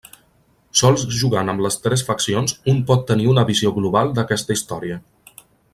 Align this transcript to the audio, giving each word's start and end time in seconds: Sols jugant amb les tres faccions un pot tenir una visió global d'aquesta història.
Sols 0.79 1.03
jugant 1.17 1.51
amb 1.53 1.63
les 1.65 1.77
tres 1.83 2.05
faccions 2.09 2.55
un 2.75 2.81
pot 2.93 3.05
tenir 3.13 3.29
una 3.35 3.47
visió 3.51 3.73
global 3.79 4.11
d'aquesta 4.17 4.57
història. 4.59 4.99